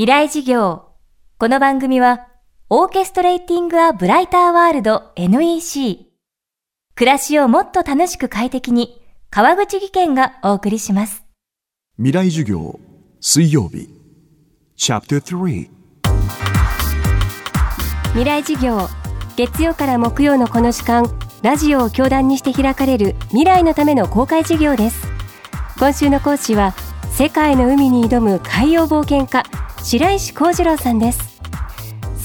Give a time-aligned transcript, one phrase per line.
[0.00, 0.86] 未来事業。
[1.36, 2.26] この番組は、
[2.70, 6.06] オーケストレーティング・ア・ブライター・ワールド NEC。
[6.94, 11.22] 暮らしをもっと楽しく快適に、川口義賢がお送りします。
[11.98, 12.80] 未来授業
[13.20, 13.90] 水曜日
[14.74, 15.68] チャプター3
[18.12, 18.88] 未来事業
[19.36, 21.04] 月曜から木曜のこの時間
[21.42, 25.06] ラジオを教壇にして開かれる未来のための公開事業です
[25.76, 26.72] 今週の講師は
[27.12, 29.44] 世界の海に挑む海洋冒険家
[29.82, 31.40] 白石幸次郎さんです。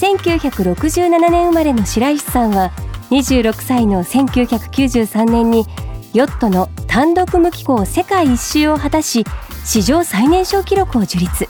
[0.00, 2.70] 1967年生まれの白石さんは
[3.10, 5.64] 26歳の1993年に
[6.12, 9.24] ヨットの単独無寄港世界一周を果たし
[9.64, 11.48] 史上最年少記録を樹立。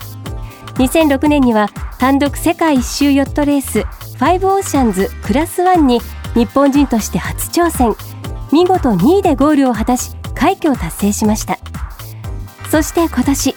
[0.75, 6.01] 2006年には単独世界一周ヨットレースファイブオーシャンズクラス1に
[6.35, 7.95] 日本人として初挑戦
[8.53, 11.59] 見事2位でゴールを果たし快挙を達成しました。
[12.71, 13.55] そして今年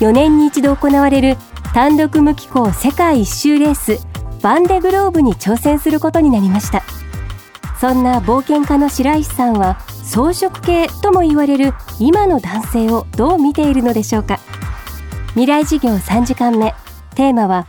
[0.00, 1.36] 4年に一度行われる
[1.74, 3.98] 単独無寄港世界一周レース
[4.42, 6.82] バンデグローブに挑戦することになりました。
[7.80, 14.38] そんな冒険家の白石さんは草食系とも言われる今の男性をどう見ているのでしょうか。
[15.30, 16.74] 未来事業3時間目。
[17.14, 17.66] テーマは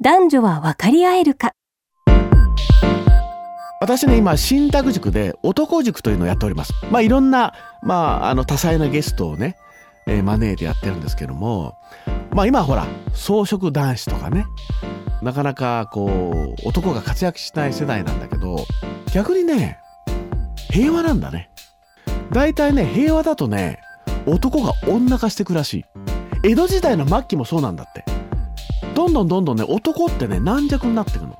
[0.00, 1.52] 男女は分かり合えるか。
[3.80, 6.72] 私ね今新宅塾で男塾というのをやっております。
[6.90, 9.56] まあいろんなまああの多彩なゲストをね、
[10.06, 11.74] えー招いてやってるんですけども
[12.34, 14.46] まあ今ほら草食男子とかね
[15.22, 18.66] なかなかこう男が活躍しない世代なんだけど
[19.12, 19.78] 逆にね
[20.70, 21.50] 平和なんだね。
[22.32, 23.80] 大体ね平和だとね
[24.26, 25.84] 男が女化してくらしい。
[26.42, 28.04] 江戸時代の末期もそうなんだって。
[28.94, 31.38] どんどんどんどんね男ってね軟弱になってくの。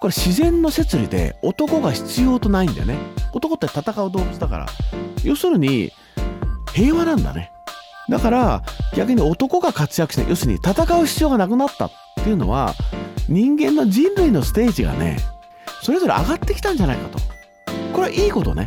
[0.00, 2.98] これ自然の摂理で男が必要とないんだよね。
[3.32, 4.66] 男って戦う動物だから。
[5.24, 5.90] 要するに
[6.74, 7.50] 平和なんだね。
[8.08, 8.62] だから
[8.94, 11.90] 逆に男が活躍して要するに戦う必要がなくなったっ
[12.22, 12.74] ていうのは
[13.28, 15.18] 人間の人類のステージがね
[15.82, 17.18] それぞれ上がってきたんじゃないかと。
[17.92, 18.66] これはいいことね。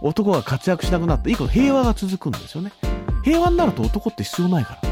[0.00, 1.50] 男が活躍しなくなっていいこと。
[1.50, 2.72] 平和が続くんですよね。
[3.24, 4.88] 平和になると男って必要ないから。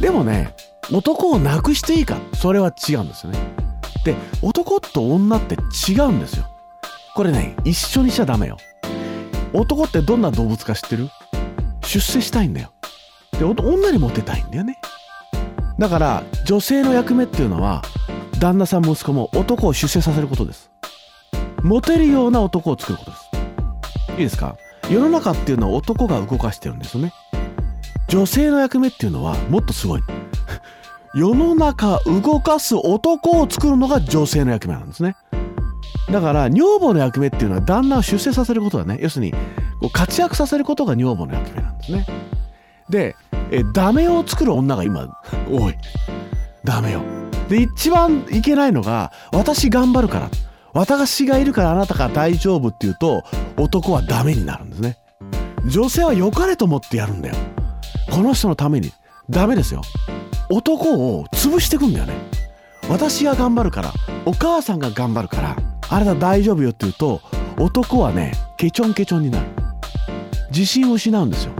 [0.00, 0.54] でもね
[0.92, 2.16] 男をなくしていいか。
[2.34, 3.38] それは違うんですよね。
[4.04, 5.56] で男と女って
[5.88, 6.46] 違うんですよ。
[7.14, 8.56] これね一緒にしちゃダメよ。
[9.52, 11.08] 男ってどんな動物か知ってる？
[11.82, 12.72] 出世したいんだよ。
[13.40, 14.78] で女にモテたいんだよね。
[15.78, 17.80] だから女性の役目っていうのは
[18.38, 20.70] 旦那さん息子も男を出世させることです。
[21.62, 23.30] モテるような男を作ることです。
[24.12, 24.56] いいですか？
[24.90, 27.14] 世の中っていうのは男が動かしてるんですよね。
[28.08, 30.02] 女性の役目っていうのはもっとすごい。
[31.14, 35.16] 世の中動かす男を作るのが女性の役目なんですね。
[36.10, 38.98] だから女房の役目っていうのは旦那を出世させることだね。
[39.00, 39.34] 要するに
[39.92, 42.06] 活躍させることが女房の役目なんですね。
[42.90, 43.16] で
[43.50, 45.08] えダメを作る女が今
[45.48, 45.74] 多い。
[46.64, 47.02] ダメよ。
[47.48, 50.30] で一番いけないのが私頑張るから。
[50.72, 53.24] 私がいるからあなたが大丈夫って言うと
[53.56, 54.98] 男はダメになるんですね。
[55.66, 57.34] 女性は良かれと思ってやるんだよ。
[58.10, 58.92] この人のために。
[59.28, 59.82] ダメですよ。
[60.48, 62.14] 男を潰していくんだよね。
[62.88, 63.92] 私が頑張るから。
[64.26, 65.56] お母さんが頑張るから。
[65.88, 67.20] あなた大丈夫よって言うと
[67.58, 69.46] 男はねケチョンケチョンになる。
[70.50, 71.52] 自信を失うんですよ。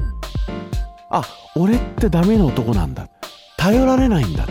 [1.10, 1.24] あ
[1.56, 3.08] 俺ってダメな男なんだ。
[3.56, 4.46] 頼られないんだ。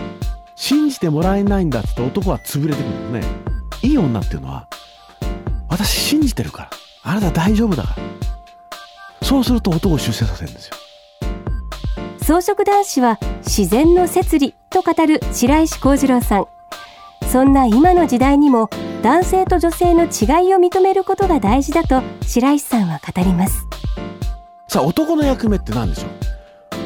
[0.56, 3.34] 信じてもらえないんだって男は潰れてくるんですね。
[3.82, 4.68] いい女っていうのは
[5.70, 6.70] 私信じてるから。
[7.04, 7.96] あなた大丈夫だか
[9.22, 9.26] ら。
[9.26, 10.76] そうすると男を出世させるんですよ。
[12.20, 16.46] 草食男子は自然の摂理と語る白石幸次郎さん。
[17.32, 18.70] そんな今の時代にも
[19.02, 23.66] 男性と女性の違いを認めることが大事だと白石さんは語ります。
[24.68, 26.29] さあ男の役目って何でしょう？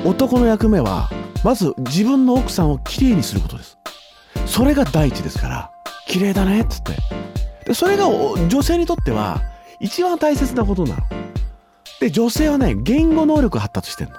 [0.05, 1.09] 男の役目は
[1.43, 3.77] まず自分の奥さんをきれいにすることです。
[4.45, 5.71] それが第一ですから
[6.07, 6.93] 綺麗だねっつって。
[7.65, 9.41] でそれが女性にとっては
[9.79, 11.01] 一番大切なことなの。
[11.99, 14.15] で女性はね言語能力発達してんの。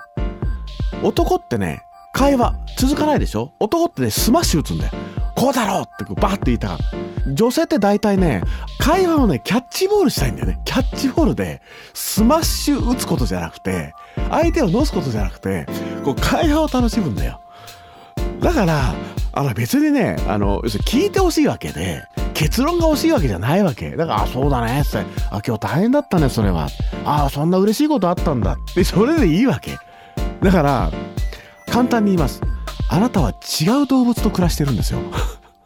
[1.03, 1.83] 男ってね
[2.15, 3.53] 会話続かないでしょ？
[3.61, 4.93] 男ってねスマッシュ打つんだよ。
[5.37, 7.35] こうだろうってうバーって言いたがる。
[7.35, 8.43] 女性って大体ね
[8.79, 10.61] 会話をねキャッチボールしたいんだよね。
[10.65, 11.61] キャッチボールで
[11.93, 13.93] スマッシュ打つことじゃなくて
[14.31, 15.67] 相手を乗すことじゃなくて
[16.05, 17.41] こう会話を楽しむんだよ。
[18.41, 18.95] だから
[19.33, 23.91] あの別にねあの要するに聞いてほしいわけで結論が欲しいわけじゃないわけ。
[23.97, 24.99] だからあそうだねって。
[25.31, 26.69] あ今日大変だったねそれは。
[27.05, 28.57] あそんな嬉しいことあったんだ。
[28.75, 29.79] でそれでいいわけ。
[30.43, 30.91] だから
[31.67, 32.43] 簡単に言います。
[32.91, 35.01] あなたは違う動物と暮らしてるんですよ。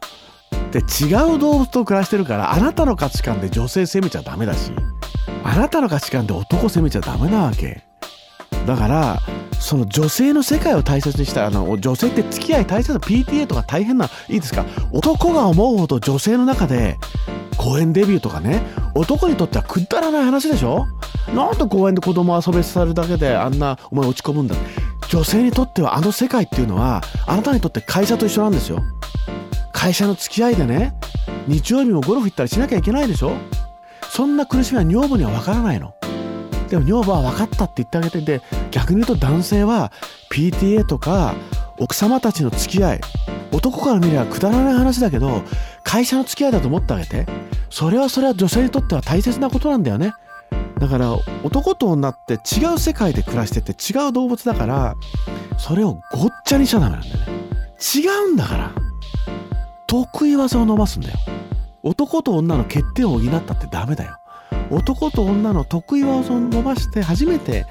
[0.71, 4.71] で違う動物と暮らしてるからあなたの価値観で女性責めちゃダメだし
[5.43, 7.88] あなたの価値観で男責めちゃダメなわけ。
[8.69, 9.19] だから
[9.59, 14.63] その女性の世界を大切にしたあの女性って付き合い大切な PTA とか大変ないいですか？
[14.91, 16.99] 男が思うほど女性の中で
[17.57, 18.61] 公園デビューとかね
[18.93, 20.85] 男にとってはくだらない話でしょ？
[21.33, 24.55] なんで公園で子供遊べさせるだけであんなお前落ち込むんだ？
[25.09, 28.83] 女性にとってはあの世界っていうのはあなたにとって会社と一緒なんですよ。
[29.73, 30.93] 会社の付き合いでね
[31.47, 33.31] 日曜日もゴルフ行ったりしなきゃいけないでしょ？
[34.11, 35.95] そんな苦しみは女房には分からないの。
[36.69, 39.91] でも女房は分かったって言ってあげてで逆に言うと男性は
[40.31, 41.35] PTA とか
[41.77, 43.01] 奥様たちの付き合い
[43.51, 45.41] 男から見ればくだらない話だけど
[45.83, 47.25] 会社の付き合いだと思ってあげて。
[47.69, 50.13] それはそれは女性にとっては大切なことなんだよね。
[50.79, 51.13] だから
[51.43, 54.95] 男と女って違う世界で暮らしてて違う動物だから
[55.57, 57.25] それをごっちゃにしちゃダメなんだよね。
[57.95, 58.71] 違うんだから。
[59.87, 61.17] 得意技を伸ばすんだよ。
[61.83, 64.18] 男と女の欠点を補ったってダメだよ。
[64.71, 67.65] 男と女の得意技を伸ばして初めて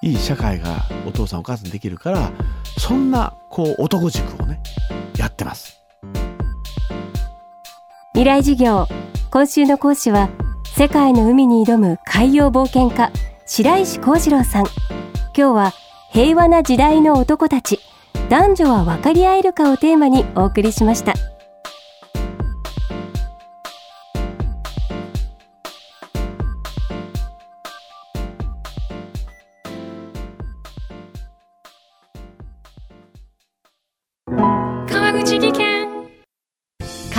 [0.00, 2.30] いい社会がお父さんお母さんできるから
[2.78, 4.60] そんなこう男塾をね
[5.16, 5.80] やってます。
[8.12, 8.88] 未来授業
[9.30, 10.28] 今週の講師は
[10.76, 13.10] 世界の海に挑む海洋冒険家
[13.46, 14.66] 白石幸次郎さん。
[15.36, 15.72] 今日は
[16.10, 17.80] 平和な時代の男たち。
[18.28, 21.31] 男女は分かり合えるかをテーマにお送りしました。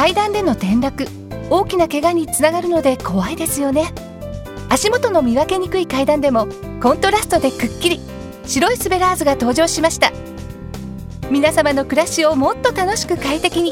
[0.03, 1.07] 階段での転落。
[1.49, 3.93] 大きな怪我につながるので怖いですよね。
[4.67, 6.49] 足元の見分けにくい階段でも
[6.81, 8.01] コントラストでくっきり。
[8.45, 10.11] 白いスベラーズが登場しました。
[11.31, 13.71] 皆様の暮らしをもっと楽しく快適に。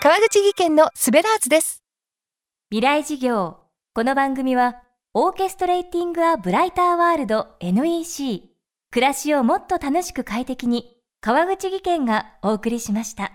[0.00, 1.82] 川口技研のスベラーズです。
[2.70, 3.56] 未来事業。
[3.94, 4.76] この番組は
[5.12, 8.44] オーケストレーティング・ア・ブライター・ワールド NEC
[8.92, 13.32] 暮らしをもっと楽しく快適に川口義賢がお送りしました。